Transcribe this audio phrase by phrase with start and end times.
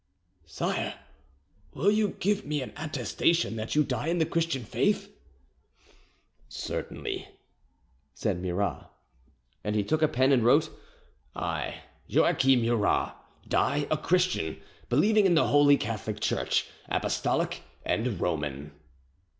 [0.47, 0.95] "Sire,
[1.75, 5.13] will you give me an attestation that you die in the Christian faith?"
[6.49, 7.27] "Certainly,"
[8.15, 8.89] said Murat.
[9.63, 10.71] And he took a pen and wrote:
[11.35, 13.15] "I, Joachim Murat,
[13.47, 14.59] die a Christian,
[14.89, 18.71] believing in the Holy Catholic Church, Apostolic and Roman."